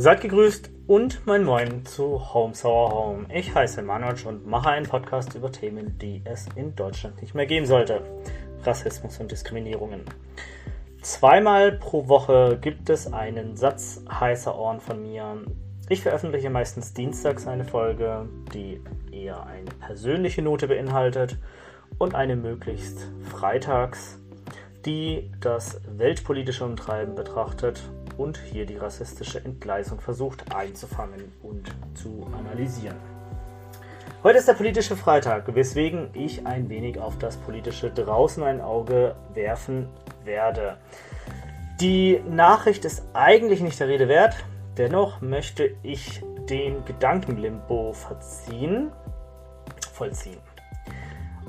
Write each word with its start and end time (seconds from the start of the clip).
Seid 0.00 0.20
gegrüßt 0.20 0.70
und 0.86 1.26
mein 1.26 1.42
Moin 1.42 1.84
zu 1.84 2.32
Home 2.32 2.54
Sour 2.54 2.92
Home. 2.92 3.26
Ich 3.34 3.52
heiße 3.52 3.82
Manoj 3.82 4.26
und 4.26 4.46
mache 4.46 4.68
einen 4.70 4.86
Podcast 4.86 5.34
über 5.34 5.50
Themen, 5.50 5.98
die 5.98 6.22
es 6.24 6.46
in 6.54 6.76
Deutschland 6.76 7.20
nicht 7.20 7.34
mehr 7.34 7.46
geben 7.46 7.66
sollte. 7.66 8.02
Rassismus 8.62 9.18
und 9.18 9.32
Diskriminierungen. 9.32 10.04
Zweimal 11.02 11.72
pro 11.72 12.06
Woche 12.06 12.58
gibt 12.60 12.88
es 12.90 13.12
einen 13.12 13.56
Satz 13.56 14.04
heißer 14.08 14.56
Ohren 14.56 14.78
von 14.78 15.02
mir. 15.02 15.42
Ich 15.88 16.02
veröffentliche 16.02 16.48
meistens 16.48 16.94
dienstags 16.94 17.48
eine 17.48 17.64
Folge, 17.64 18.28
die 18.54 18.80
eher 19.10 19.44
eine 19.46 19.70
persönliche 19.80 20.42
Note 20.42 20.68
beinhaltet 20.68 21.38
und 21.98 22.14
eine 22.14 22.36
möglichst 22.36 23.10
freitags, 23.34 24.20
die 24.86 25.32
das 25.40 25.80
weltpolitische 25.88 26.64
Umtreiben 26.64 27.16
betrachtet 27.16 27.82
und 28.18 28.36
hier 28.36 28.66
die 28.66 28.76
rassistische 28.76 29.42
Entgleisung 29.42 30.00
versucht 30.00 30.54
einzufangen 30.54 31.32
und 31.42 31.74
zu 31.94 32.26
analysieren. 32.36 32.96
Heute 34.22 34.38
ist 34.38 34.48
der 34.48 34.54
politische 34.54 34.96
Freitag, 34.96 35.54
weswegen 35.54 36.10
ich 36.12 36.44
ein 36.44 36.68
wenig 36.68 36.98
auf 36.98 37.18
das 37.18 37.36
politische 37.36 37.90
draußen 37.90 38.42
ein 38.42 38.60
Auge 38.60 39.14
werfen 39.32 39.88
werde. 40.24 40.76
Die 41.80 42.20
Nachricht 42.28 42.84
ist 42.84 43.04
eigentlich 43.14 43.60
nicht 43.60 43.78
der 43.78 43.88
Rede 43.88 44.08
wert, 44.08 44.34
dennoch 44.76 45.20
möchte 45.20 45.70
ich 45.84 46.22
den 46.50 46.84
Gedankenlimbo 46.84 47.92
verziehen, 47.92 48.90
vollziehen 49.92 50.40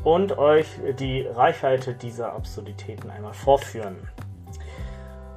und 0.03 0.37
euch 0.37 0.67
die 0.99 1.21
Reichweite 1.23 1.93
dieser 1.93 2.33
Absurditäten 2.33 3.09
einmal 3.09 3.33
vorführen. 3.33 3.97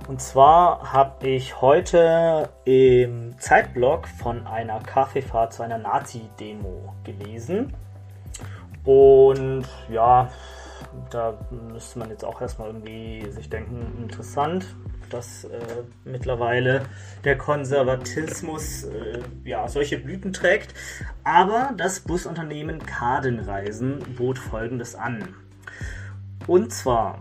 Und 0.08 0.20
zwar 0.20 0.92
habe 0.92 1.28
ich 1.28 1.60
heute 1.60 2.50
im 2.64 3.38
Zeitblog 3.38 4.08
von 4.08 4.46
einer 4.46 4.80
Kaffeefahrt 4.80 5.52
zu 5.52 5.62
einer 5.62 5.78
Nazi-Demo 5.78 6.94
gelesen. 7.04 7.72
Und 8.84 9.64
ja, 9.88 10.28
da 11.10 11.38
müsste 11.50 12.00
man 12.00 12.10
jetzt 12.10 12.24
auch 12.24 12.40
erstmal 12.40 12.68
irgendwie 12.68 13.30
sich 13.30 13.48
denken, 13.48 14.02
interessant, 14.02 14.74
dass 15.08 15.44
äh, 15.44 15.58
mittlerweile 16.04 16.82
der 17.22 17.38
Konservatismus 17.38 18.84
äh, 18.84 19.20
ja, 19.44 19.68
solche 19.68 19.98
Blüten 19.98 20.32
trägt. 20.32 20.74
Aber 21.22 21.72
das 21.76 22.00
Busunternehmen 22.00 22.84
Kadenreisen 22.84 24.00
bot 24.16 24.38
folgendes 24.38 24.96
an. 24.96 25.34
Und 26.48 26.72
zwar 26.72 27.20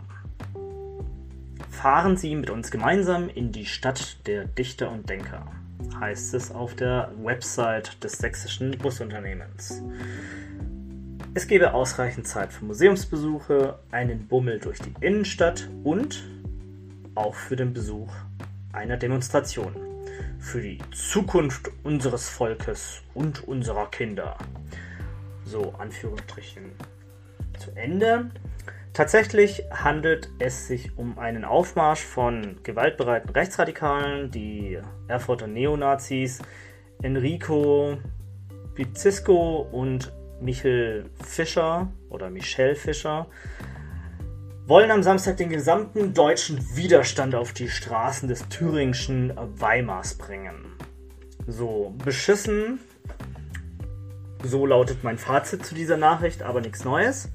Fahren 1.82 2.16
Sie 2.16 2.36
mit 2.36 2.52
uns 2.52 2.70
gemeinsam 2.70 3.28
in 3.28 3.52
die 3.52 3.66
Stadt 3.66 4.28
der 4.28 4.46
Dichter 4.46 4.92
und 4.92 5.10
Denker, 5.10 5.48
heißt 6.00 6.36
es 6.36 6.52
auf 6.52 6.76
der 6.76 7.12
Website 7.24 8.04
des 8.04 8.20
sächsischen 8.20 8.78
Busunternehmens. 8.78 9.82
Es 11.34 11.48
gebe 11.48 11.74
ausreichend 11.74 12.28
Zeit 12.28 12.54
für 12.54 12.66
Museumsbesuche, 12.66 13.80
einen 13.90 14.28
Bummel 14.28 14.59
durch 14.59 14.78
die 14.78 14.94
Innenstadt 15.04 15.70
und 15.84 16.24
auch 17.16 17.34
für 17.34 17.56
den 17.56 17.74
Besuch 17.74 18.14
einer 18.74 18.98
Demonstration 18.98 19.76
für 20.38 20.62
die 20.62 20.78
Zukunft 20.94 21.72
unseres 21.82 22.30
Volkes 22.30 23.02
und 23.16 23.48
unserer 23.48 23.90
Kinder. 23.90 24.38
So 25.46 25.74
Anführungsstrichen 25.80 26.74
zu 27.62 27.72
Ende. 27.76 28.31
Tatsächlich 28.94 29.64
handelt 29.72 30.30
es 30.40 30.67
sich 30.67 30.98
um 30.98 31.17
einen 31.17 31.45
Aufmarsch 31.45 32.02
von 32.02 32.58
gewaltbereiten 32.64 33.30
Rechtsradikalen, 33.30 34.31
die 34.31 34.80
Erfurter 35.08 35.48
Neonazis 35.48 36.40
Enrico 37.02 37.97
Pizisco 38.75 39.68
und 39.72 40.12
Michel 40.41 41.06
Fischer 41.24 41.91
oder 42.09 42.30
Michel 42.30 42.75
Fischer 42.75 43.28
wollen 44.66 44.91
am 44.91 45.03
Samstag 45.03 45.38
den 45.38 45.50
gesamten 45.50 46.13
deutschen 46.13 46.75
Widerstand 46.75 47.36
auf 47.36 47.53
die 47.53 47.69
Straßen 47.69 48.28
des 48.28 48.47
thüringischen 48.50 49.34
Weimars 49.56 50.16
bringen. 50.16 50.78
So, 51.47 51.94
beschissen. 52.03 52.80
So 54.44 54.66
lautet 54.66 55.03
mein 55.03 55.18
Fazit 55.18 55.66
zu 55.66 55.75
dieser 55.75 55.97
Nachricht, 55.97 56.41
aber 56.41 56.62
nichts 56.62 56.84
Neues. 56.84 57.29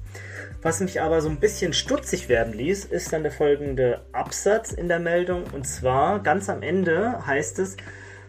Was 0.61 0.79
mich 0.81 1.01
aber 1.01 1.21
so 1.21 1.29
ein 1.29 1.39
bisschen 1.39 1.71
stutzig 1.73 2.29
werden 2.29 2.53
ließ, 2.53 2.85
ist 2.85 3.13
dann 3.13 3.23
der 3.23 3.31
folgende 3.31 4.01
Absatz 4.11 4.71
in 4.71 4.87
der 4.87 4.99
Meldung. 4.99 5.43
Und 5.53 5.65
zwar 5.65 6.19
ganz 6.19 6.49
am 6.49 6.61
Ende 6.61 7.25
heißt 7.25 7.59
es, 7.59 7.77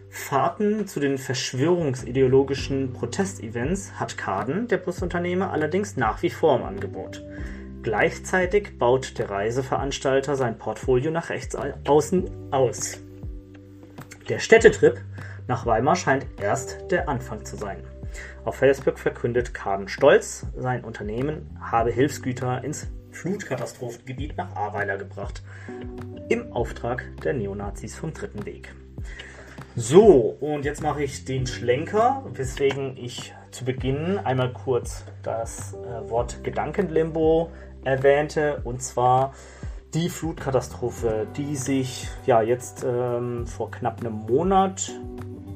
Fahrten 0.09 0.87
zu 0.87 0.99
den 0.99 1.17
verschwörungsideologischen 1.17 2.93
Protestevents 2.93 3.91
hat 3.99 4.17
Kaden, 4.17 4.67
der 4.67 4.77
Busunternehmer, 4.77 5.51
allerdings 5.51 5.97
nach 5.97 6.23
wie 6.23 6.29
vor 6.29 6.55
im 6.55 6.63
Angebot. 6.63 7.23
Gleichzeitig 7.83 8.77
baut 8.79 9.17
der 9.19 9.29
Reiseveranstalter 9.29 10.35
sein 10.35 10.57
Portfolio 10.57 11.11
nach 11.11 11.29
rechts 11.29 11.55
außen 11.85 12.51
aus. 12.51 12.97
Der 14.27 14.39
Städtetrip 14.39 14.99
nach 15.47 15.65
Weimar 15.65 15.95
scheint 15.95 16.25
erst 16.41 16.91
der 16.91 17.07
Anfang 17.07 17.45
zu 17.45 17.55
sein. 17.55 17.83
Auf 18.45 18.55
Facebook 18.55 18.99
verkündet 18.99 19.53
Kaden 19.53 19.87
stolz, 19.87 20.45
sein 20.55 20.83
Unternehmen 20.83 21.57
habe 21.61 21.91
Hilfsgüter 21.91 22.63
ins 22.63 22.87
Flutkatastrophengebiet 23.11 24.37
nach 24.37 24.55
Ahrweiler 24.55 24.97
gebracht. 24.97 25.43
Im 26.29 26.51
Auftrag 26.53 27.03
der 27.23 27.33
Neonazis 27.33 27.95
vom 27.95 28.13
Dritten 28.13 28.45
Weg. 28.45 28.73
So, 29.75 30.37
und 30.39 30.65
jetzt 30.65 30.81
mache 30.81 31.03
ich 31.03 31.25
den 31.25 31.47
Schlenker, 31.47 32.25
weswegen 32.33 32.97
ich 32.97 33.33
zu 33.51 33.65
Beginn 33.65 34.17
einmal 34.17 34.51
kurz 34.51 35.05
das 35.23 35.73
äh, 35.73 36.09
Wort 36.09 36.43
Gedankenlimbo 36.43 37.51
erwähnte, 37.83 38.61
und 38.63 38.81
zwar 38.81 39.33
die 39.93 40.09
Flutkatastrophe, 40.09 41.27
die 41.35 41.55
sich 41.55 42.07
ja 42.25 42.41
jetzt 42.41 42.85
ähm, 42.87 43.47
vor 43.47 43.71
knapp 43.71 44.01
einem 44.01 44.13
Monat 44.13 44.91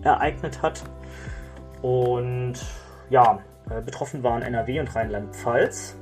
ereignet 0.03 0.61
hat 0.61 0.83
und 1.83 2.55
ja, 3.09 3.39
äh, 3.69 3.81
betroffen 3.81 4.23
waren 4.23 4.41
NRW 4.41 4.79
und 4.79 4.95
Rheinland-Pfalz. 4.95 5.97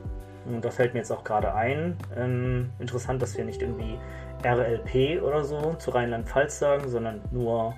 Und 0.45 0.63
da 0.63 0.71
fällt 0.71 0.93
mir 0.93 0.99
jetzt 0.99 1.11
auch 1.11 1.23
gerade 1.23 1.53
ein, 1.53 1.97
ähm, 2.15 2.71
interessant, 2.79 3.21
dass 3.21 3.37
wir 3.37 3.43
nicht 3.43 3.61
irgendwie 3.61 3.99
RLP 4.43 5.21
oder 5.21 5.43
so 5.43 5.73
zu 5.73 5.91
Rheinland-Pfalz 5.91 6.59
sagen, 6.59 6.87
sondern 6.87 7.21
nur 7.31 7.73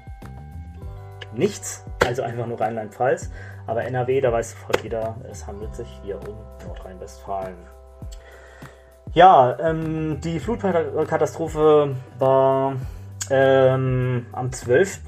nichts, 1.34 1.86
also 2.06 2.22
einfach 2.22 2.46
nur 2.46 2.60
Rheinland-Pfalz. 2.60 3.32
Aber 3.68 3.84
NRW, 3.84 4.22
da 4.22 4.32
weiß 4.32 4.52
sofort 4.52 4.84
jeder, 4.84 5.16
es 5.32 5.48
handelt 5.48 5.74
sich 5.74 5.88
hier 6.04 6.20
um 6.28 6.36
Nordrhein-Westfalen. 6.68 7.56
Ja, 9.14 9.58
ähm, 9.60 10.20
die 10.22 10.40
Flutkatastrophe 10.40 11.96
war 12.20 12.76
ähm, 13.30 14.26
am 14.32 14.52
12 14.52 15.02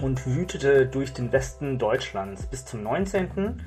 und 0.00 0.26
wütete 0.26 0.86
durch 0.86 1.12
den 1.12 1.32
Westen 1.32 1.78
Deutschlands 1.78 2.46
bis 2.46 2.64
zum 2.64 2.82
19. 2.82 3.62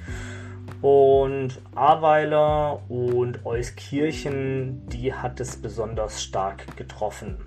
Und 0.82 1.62
Ahrweiler 1.76 2.82
und 2.90 3.46
Euskirchen, 3.46 4.88
die 4.88 5.14
hat 5.14 5.40
es 5.40 5.58
besonders 5.58 6.24
stark 6.24 6.78
getroffen. 6.78 7.38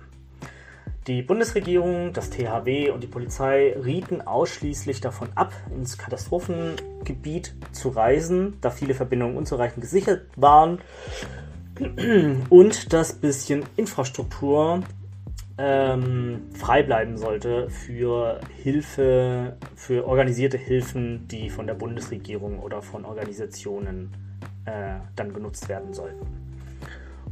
Die 1.07 1.21
Bundesregierung, 1.21 2.13
das 2.13 2.29
THW 2.29 2.91
und 2.91 3.03
die 3.03 3.07
Polizei 3.07 3.75
rieten 3.83 4.21
ausschließlich 4.21 5.01
davon 5.01 5.27
ab, 5.35 5.51
ins 5.69 5.97
Katastrophengebiet 5.97 7.55
zu 7.73 7.89
reisen, 7.89 8.57
da 8.61 8.69
viele 8.69 8.93
Verbindungen 8.93 9.35
unzureichend 9.35 9.81
gesichert 9.81 10.27
waren 10.37 10.79
und 12.49 12.93
das 12.93 13.13
bisschen 13.13 13.65
Infrastruktur 13.75 14.81
ähm, 15.57 16.49
frei 16.53 16.83
bleiben 16.83 17.17
sollte 17.17 17.69
für 17.69 18.39
Hilfe, 18.61 19.57
für 19.75 20.07
organisierte 20.07 20.57
Hilfen, 20.57 21.27
die 21.27 21.49
von 21.49 21.67
der 21.67 21.75
Bundesregierung 21.75 22.59
oder 22.59 22.81
von 22.81 23.05
Organisationen 23.05 24.11
äh, 24.65 24.95
dann 25.15 25.33
genutzt 25.33 25.69
werden 25.69 25.93
sollten. 25.93 26.25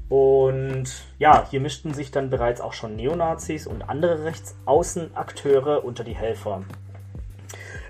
Und 0.10 1.06
ja, 1.20 1.48
hier 1.50 1.62
mischten 1.62 1.94
sich 1.94 2.12
dann 2.12 2.30
bereits 2.30 2.60
auch 2.60 2.74
schon 2.74 2.98
Neonazis 2.98 3.66
und 3.66 3.84
andere 3.84 4.26
Rechtsaußenakteure 4.26 5.86
unter 5.86 6.04
die 6.04 6.16
Helfer. 6.16 6.64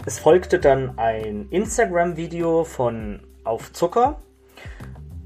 Es 0.06 0.20
folgte 0.20 0.60
dann 0.60 0.98
ein 0.98 1.48
Instagram-Video 1.50 2.64
von 2.64 3.22
Auf 3.44 3.74
Zucker, 3.74 4.22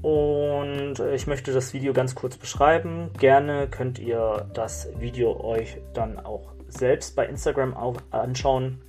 und 0.06 1.00
ich 1.00 1.26
möchte 1.26 1.52
das 1.52 1.74
Video 1.74 1.92
ganz 1.92 2.14
kurz 2.14 2.36
beschreiben. 2.36 3.10
Gerne 3.18 3.66
könnt 3.66 3.98
ihr 3.98 4.48
das 4.54 4.88
Video 5.00 5.40
euch 5.40 5.78
dann 5.94 6.20
auch 6.20 6.52
selbst 6.68 7.16
bei 7.16 7.26
Instagram 7.26 7.76
anschauen. 8.12 8.80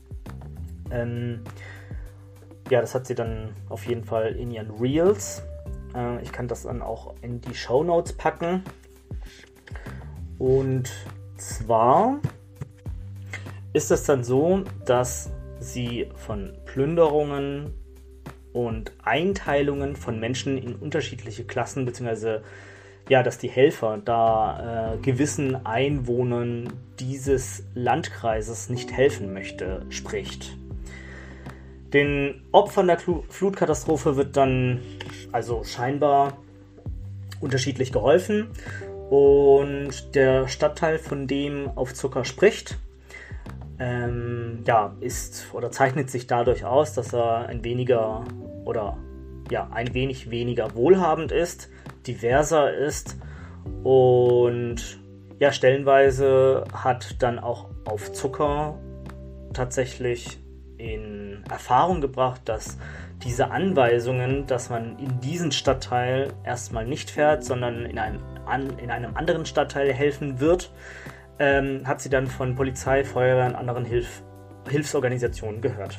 Ähm, 0.92 1.44
ja, 2.69 2.81
das 2.81 2.94
hat 2.94 3.08
sie 3.08 3.16
dann 3.16 3.56
auf 3.68 3.88
jeden 3.88 4.04
Fall 4.04 4.36
in 4.36 4.52
ihren 4.52 4.69
Reels. 4.69 5.42
Äh, 5.96 6.22
ich 6.22 6.31
kann 6.31 6.48
das 6.48 6.64
dann 6.64 6.84
auch 6.84 7.16
in 7.24 7.42
die 7.42 7.56
Show 7.56 7.84
Notes 7.84 8.14
packen. 8.14 8.62
Und 10.38 10.92
zwar 11.38 12.19
ist 13.74 13.90
es 13.90 14.04
dann 14.04 14.24
so, 14.24 14.66
dass 14.86 15.31
sie 15.60 16.12
von 16.14 16.54
Plünderungen 16.66 17.74
und 18.57 18.92
Einteilungen 19.04 19.95
von 19.95 20.19
Menschen 20.19 20.57
in 20.57 20.75
unterschiedliche 20.75 21.44
Klassen, 21.44 21.86
beziehungsweise 21.86 22.42
ja, 23.07 23.21
dass 23.21 23.38
die 23.38 23.50
Helfer 23.50 24.00
da 24.04 24.95
äh, 24.95 24.98
gewissen 24.98 25.65
Einwohnern 25.65 26.74
dieses 27.00 27.63
Landkreises 27.75 28.69
nicht 28.69 28.92
helfen 28.92 29.31
möchte, 29.31 29.86
spricht. 29.89 30.57
Den 31.94 32.42
Opfern 32.51 32.88
der 32.88 33.00
Flutkatastrophe 33.00 34.18
wird 34.18 34.36
dann 34.36 34.81
also 35.31 35.63
scheinbar 35.63 36.38
unterschiedlich 37.39 37.94
geholfen 37.94 38.50
und 39.09 40.15
der 40.15 40.48
Stadtteil, 40.48 40.98
von 40.98 41.27
dem 41.27 41.69
auf 41.75 41.94
Zucker 41.94 42.25
spricht, 42.25 42.77
ähm, 43.79 44.63
ja, 44.65 44.95
ist 45.00 45.53
oder 45.53 45.71
zeichnet 45.71 46.09
sich 46.09 46.27
dadurch 46.27 46.65
aus, 46.65 46.94
dass 46.94 47.13
er 47.13 47.47
ein 47.47 47.63
weniger 47.63 48.24
oder 48.65 48.97
ja, 49.50 49.69
ein 49.71 49.94
wenig 49.94 50.29
weniger 50.29 50.75
wohlhabend 50.75 51.31
ist, 51.31 51.69
diverser 52.06 52.74
ist 52.74 53.18
und 53.83 55.00
ja, 55.39 55.51
stellenweise 55.51 56.63
hat 56.74 57.21
dann 57.21 57.39
auch 57.39 57.69
auf 57.85 58.12
Zucker 58.12 58.79
tatsächlich 59.53 60.39
in 60.77 61.44
Erfahrung 61.50 62.01
gebracht, 62.01 62.41
dass 62.45 62.77
diese 63.23 63.51
Anweisungen, 63.51 64.45
dass 64.45 64.69
man 64.69 64.97
in 65.00 65.19
diesen 65.21 65.51
Stadtteil 65.51 66.33
erstmal 66.44 66.85
nicht 66.85 67.09
fährt, 67.09 67.44
sondern 67.44 67.85
in 67.85 67.97
einem, 67.97 68.19
an, 68.45 68.77
in 68.80 68.91
einem 68.91 69.15
anderen 69.15 69.45
Stadtteil 69.45 69.91
helfen 69.91 70.39
wird, 70.39 70.71
ähm, 71.39 71.88
hat 71.88 72.01
sie 72.01 72.10
dann 72.10 72.28
von 72.28 72.56
Polizei, 72.56 73.04
Feuerwehr 73.04 73.48
und 73.48 73.56
anderen 73.56 73.86
Hilf 73.86 74.24
Hilfsorganisationen 74.69 75.62
gehört 75.62 75.98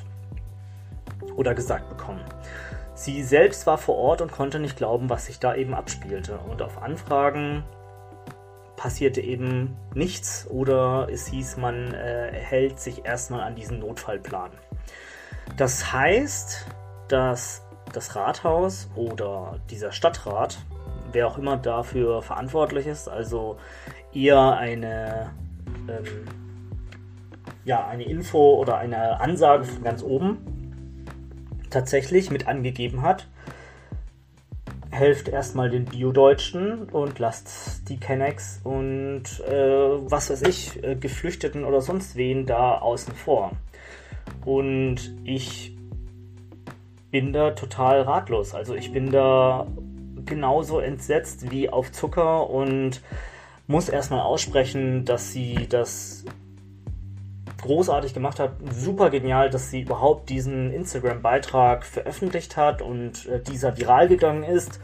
oder 1.37 1.55
gesagt 1.55 1.89
bekommen. 1.89 2.21
Sie 2.95 3.23
selbst 3.23 3.67
war 3.67 3.79
vor 3.79 3.97
Ort 3.97 4.21
und 4.21 4.33
konnte 4.33 4.59
nicht 4.59 4.77
glauben, 4.77 5.09
was 5.09 5.27
sich 5.27 5.39
da 5.39 5.55
eben 5.55 5.73
abspielte. 5.73 6.39
Und 6.39 6.61
auf 6.61 6.83
Anfragen 6.83 7.65
passierte 8.77 9.21
eben 9.21 9.77
nichts 9.95 10.47
oder 10.51 11.09
es 11.11 11.27
hieß, 11.29 11.57
man 11.59 11.95
äh, 11.95 12.33
hält 12.33 12.81
sich 12.81 13.05
erstmal 13.05 13.43
an 13.43 13.55
diesen 13.55 13.79
Notfallplan. 13.81 14.51
Das 15.57 15.93
heißt, 15.93 16.67
dass 17.09 17.63
das 17.93 18.17
Rathaus 18.17 18.89
oder 18.95 19.61
dieser 19.71 19.93
Stadtrat, 19.93 20.59
wer 21.13 21.27
auch 21.27 21.39
immer 21.39 21.57
dafür 21.57 22.23
verantwortlich 22.23 22.87
ist, 22.87 23.09
also 23.09 23.59
eher 24.13 24.57
eine, 24.57 25.31
ähm, 25.89 26.05
ja, 27.65 27.87
eine 27.87 28.05
Info 28.05 28.57
oder 28.57 28.79
eine 28.79 29.21
Ansage 29.21 29.65
von 29.65 29.83
ganz 29.83 30.03
oben 30.03 30.39
tatsächlich 31.71 32.31
mit 32.31 32.49
angegeben 32.49 33.03
hat. 33.03 33.27
Helft 34.91 35.29
erstmal 35.29 35.71
den 35.71 35.85
Bio-Deutschen 35.85 36.89
und 36.89 37.19
lasst 37.19 37.89
die 37.89 37.99
Kennex 37.99 38.61
und 38.65 39.25
äh, 39.47 40.11
was 40.11 40.31
weiß 40.31 40.43
ich, 40.43 40.83
äh, 40.83 40.97
Geflüchteten 40.97 41.65
oder 41.65 41.81
sonst 41.83 42.17
wen 42.17 42.47
da 42.47 42.79
außen 42.79 43.15
vor. 43.15 43.53
Und 44.45 45.15
ich 45.25 45.77
bin 47.11 47.33
da 47.33 47.51
total 47.53 48.03
ratlos. 48.03 48.55
Also 48.55 48.75
ich 48.75 48.93
bin 48.93 49.11
da 49.11 49.67
genauso 50.25 50.81
entsetzt 50.81 51.51
wie 51.51 51.69
auf 51.69 51.93
Zucker 51.93 52.49
und 52.49 53.03
muss 53.69 53.89
erstmal 53.89 54.23
aussprechen, 54.23 55.05
dass 55.05 55.31
sie 55.31 55.69
das 55.69 56.25
großartig 57.61 58.15
gemacht 58.15 58.41
hat. 58.41 58.53
Super 58.73 59.11
genial, 59.11 59.51
dass 59.51 59.71
sie 59.71 59.83
überhaupt 59.83 60.31
diesen 60.31 60.73
Instagram-Beitrag 60.73 61.85
veröffentlicht 61.85 62.57
hat 62.57 62.83
und 62.83 63.27
äh, 63.27 63.41
dieser 63.41 63.77
viral 63.77 64.09
gegangen 64.09 64.43
ist. 64.43 64.81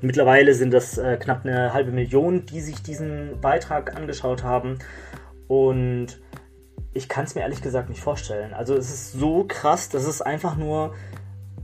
Mittlerweile 0.00 0.54
sind 0.54 0.72
das 0.72 0.96
äh, 0.96 1.16
knapp 1.16 1.44
eine 1.44 1.74
halbe 1.74 1.90
Million, 1.90 2.46
die 2.46 2.60
sich 2.60 2.82
diesen 2.82 3.40
Beitrag 3.40 3.96
angeschaut 3.96 4.44
haben. 4.44 4.78
Und 5.48 6.20
ich 6.92 7.08
kann 7.08 7.24
es 7.24 7.34
mir 7.34 7.40
ehrlich 7.40 7.62
gesagt 7.62 7.88
nicht 7.88 8.00
vorstellen. 8.00 8.54
Also 8.54 8.76
es 8.76 8.92
ist 8.92 9.12
so 9.12 9.44
krass, 9.48 9.88
das 9.88 10.06
ist 10.06 10.22
einfach 10.22 10.56
nur 10.56 10.94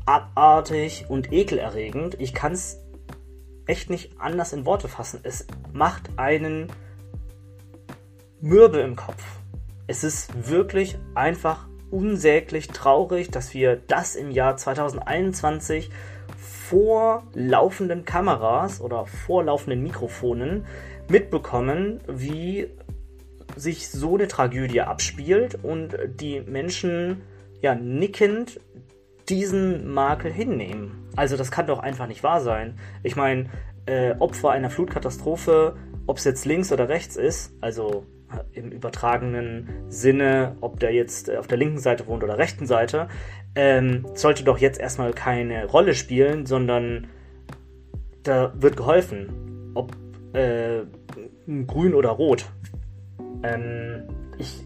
abartig 0.04 1.04
und 1.08 1.32
ekelerregend. 1.32 2.16
Ich 2.18 2.34
kann 2.34 2.52
es 2.52 2.80
echt 3.70 3.88
nicht 3.88 4.10
anders 4.18 4.52
in 4.52 4.66
Worte 4.66 4.88
fassen. 4.88 5.20
Es 5.22 5.46
macht 5.72 6.10
einen 6.16 6.66
Mürbe 8.40 8.80
im 8.80 8.96
Kopf. 8.96 9.22
Es 9.86 10.02
ist 10.02 10.50
wirklich 10.50 10.98
einfach 11.14 11.68
unsäglich 11.90 12.68
traurig, 12.68 13.30
dass 13.30 13.54
wir 13.54 13.76
das 13.76 14.16
im 14.16 14.32
Jahr 14.32 14.56
2021 14.56 15.90
vor 16.36 17.22
laufenden 17.32 18.04
Kameras 18.04 18.80
oder 18.80 19.06
vor 19.06 19.44
laufenden 19.44 19.82
Mikrofonen 19.82 20.66
mitbekommen, 21.08 22.00
wie 22.08 22.68
sich 23.54 23.88
so 23.88 24.16
eine 24.16 24.26
Tragödie 24.26 24.80
abspielt 24.80 25.58
und 25.62 25.96
die 26.20 26.40
Menschen 26.40 27.22
ja 27.60 27.74
nickend 27.76 28.60
diesen 29.30 29.92
Makel 29.92 30.32
hinnehmen. 30.32 31.08
Also 31.16 31.36
das 31.36 31.50
kann 31.50 31.66
doch 31.66 31.78
einfach 31.78 32.06
nicht 32.06 32.22
wahr 32.22 32.40
sein. 32.40 32.78
Ich 33.02 33.16
meine, 33.16 33.46
äh, 33.86 34.14
Opfer 34.18 34.50
einer 34.50 34.70
Flutkatastrophe, 34.70 35.76
ob 36.06 36.18
es 36.18 36.24
jetzt 36.24 36.44
links 36.44 36.72
oder 36.72 36.88
rechts 36.88 37.16
ist, 37.16 37.54
also 37.60 38.04
äh, 38.30 38.58
im 38.58 38.70
übertragenen 38.70 39.68
Sinne, 39.88 40.56
ob 40.60 40.80
der 40.80 40.92
jetzt 40.92 41.30
auf 41.30 41.46
der 41.46 41.58
linken 41.58 41.78
Seite 41.78 42.06
wohnt 42.06 42.22
oder 42.22 42.38
rechten 42.38 42.66
Seite, 42.66 43.08
ähm, 43.54 44.06
sollte 44.14 44.44
doch 44.44 44.58
jetzt 44.58 44.80
erstmal 44.80 45.12
keine 45.12 45.66
Rolle 45.66 45.94
spielen, 45.94 46.46
sondern 46.46 47.08
da 48.22 48.52
wird 48.54 48.76
geholfen. 48.76 49.72
Ob 49.74 49.96
äh, 50.32 50.82
grün 51.66 51.94
oder 51.94 52.10
rot. 52.10 52.46
Ähm, 53.42 54.04
ich, 54.38 54.64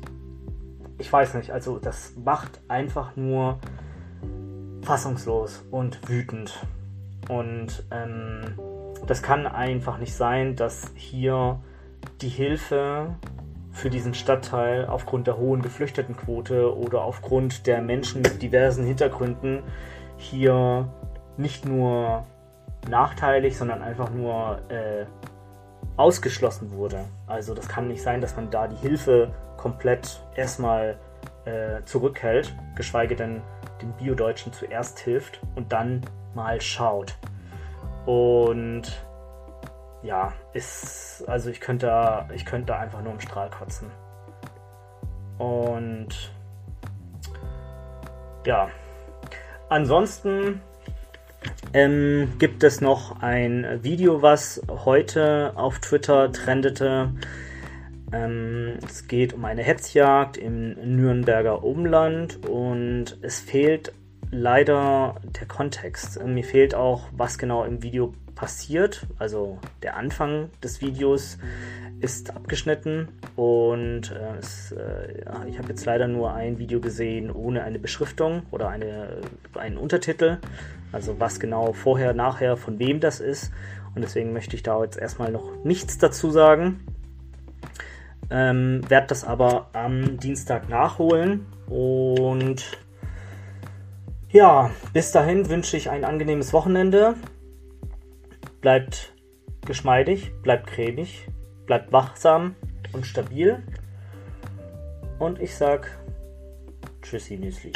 ich 0.98 1.12
weiß 1.12 1.34
nicht, 1.34 1.50
also 1.50 1.78
das 1.78 2.14
macht 2.22 2.60
einfach 2.68 3.16
nur 3.16 3.58
fassungslos 4.84 5.64
und 5.70 6.08
wütend. 6.08 6.66
Und 7.28 7.84
ähm, 7.90 8.58
das 9.06 9.22
kann 9.22 9.46
einfach 9.46 9.98
nicht 9.98 10.14
sein, 10.14 10.56
dass 10.56 10.92
hier 10.94 11.60
die 12.20 12.28
Hilfe 12.28 13.14
für 13.72 13.90
diesen 13.90 14.14
Stadtteil 14.14 14.86
aufgrund 14.86 15.26
der 15.26 15.36
hohen 15.36 15.62
Geflüchtetenquote 15.62 16.76
oder 16.76 17.02
aufgrund 17.02 17.66
der 17.66 17.82
Menschen 17.82 18.22
mit 18.22 18.40
diversen 18.40 18.84
Hintergründen 18.86 19.62
hier 20.16 20.88
nicht 21.36 21.66
nur 21.66 22.24
nachteilig, 22.88 23.58
sondern 23.58 23.82
einfach 23.82 24.10
nur 24.10 24.60
äh, 24.70 25.06
ausgeschlossen 25.96 26.72
wurde. 26.72 27.04
Also 27.26 27.54
das 27.54 27.68
kann 27.68 27.88
nicht 27.88 28.02
sein, 28.02 28.20
dass 28.20 28.36
man 28.36 28.50
da 28.50 28.68
die 28.68 28.76
Hilfe 28.76 29.32
komplett 29.56 30.22
erstmal 30.36 30.98
äh, 31.44 31.82
zurückhält, 31.84 32.54
geschweige 32.76 33.16
denn 33.16 33.42
den 33.80 33.92
Bio-Deutschen 33.94 34.52
zuerst 34.52 34.98
hilft 35.00 35.40
und 35.54 35.72
dann 35.72 36.02
mal 36.34 36.60
schaut. 36.60 37.16
Und 38.06 38.82
ja, 40.02 40.32
ist, 40.52 41.24
also 41.26 41.50
ich 41.50 41.60
könnte 41.60 41.86
da, 41.86 42.28
ich 42.34 42.44
könnte 42.44 42.76
einfach 42.76 43.02
nur 43.02 43.12
im 43.12 43.20
Strahl 43.20 43.50
kotzen. 43.50 43.90
Und 45.38 46.32
ja, 48.46 48.68
ansonsten 49.70 50.60
ähm, 51.72 52.34
gibt 52.38 52.62
es 52.62 52.80
noch 52.80 53.22
ein 53.22 53.82
Video, 53.82 54.22
was 54.22 54.60
heute 54.68 55.52
auf 55.56 55.78
Twitter 55.78 56.30
trendete. 56.30 57.12
Ähm, 58.14 58.78
es 58.86 59.08
geht 59.08 59.32
um 59.32 59.44
eine 59.44 59.62
Hetzjagd 59.62 60.36
im 60.36 60.74
Nürnberger 60.96 61.64
Umland 61.64 62.46
und 62.46 63.18
es 63.22 63.40
fehlt 63.40 63.92
leider 64.30 65.16
der 65.40 65.46
Kontext. 65.46 66.24
Mir 66.24 66.44
fehlt 66.44 66.76
auch, 66.76 67.08
was 67.16 67.38
genau 67.38 67.64
im 67.64 67.82
Video 67.82 68.14
passiert. 68.36 69.06
Also 69.18 69.58
der 69.82 69.96
Anfang 69.96 70.50
des 70.62 70.80
Videos 70.80 71.38
ist 72.00 72.36
abgeschnitten 72.36 73.08
und 73.34 74.12
äh, 74.12 74.38
es, 74.38 74.72
äh, 74.72 75.24
ich 75.48 75.58
habe 75.58 75.70
jetzt 75.70 75.84
leider 75.84 76.06
nur 76.06 76.34
ein 76.34 76.58
Video 76.58 76.80
gesehen 76.80 77.32
ohne 77.32 77.64
eine 77.64 77.80
Beschriftung 77.80 78.42
oder 78.52 78.68
eine, 78.68 79.22
einen 79.54 79.76
Untertitel. 79.76 80.38
Also 80.92 81.18
was 81.18 81.40
genau 81.40 81.72
vorher, 81.72 82.14
nachher, 82.14 82.56
von 82.56 82.78
wem 82.78 83.00
das 83.00 83.18
ist. 83.18 83.50
Und 83.96 84.02
deswegen 84.02 84.32
möchte 84.32 84.54
ich 84.54 84.62
da 84.62 84.80
jetzt 84.82 84.98
erstmal 84.98 85.32
noch 85.32 85.64
nichts 85.64 85.98
dazu 85.98 86.30
sagen. 86.30 86.84
Ähm, 88.30 88.80
werde 88.88 89.08
das 89.08 89.24
aber 89.24 89.68
am 89.72 90.18
Dienstag 90.18 90.68
nachholen. 90.68 91.46
Und 91.66 92.78
ja, 94.30 94.70
bis 94.92 95.12
dahin 95.12 95.48
wünsche 95.48 95.76
ich 95.76 95.90
ein 95.90 96.04
angenehmes 96.04 96.52
Wochenende. 96.52 97.14
Bleibt 98.60 99.12
geschmeidig, 99.66 100.32
bleibt 100.42 100.66
cremig, 100.66 101.28
bleibt 101.66 101.92
wachsam 101.92 102.56
und 102.92 103.06
stabil. 103.06 103.62
Und 105.18 105.40
ich 105.40 105.54
sag 105.54 105.98
Tschüssi 107.02 107.36
Müsli. 107.36 107.72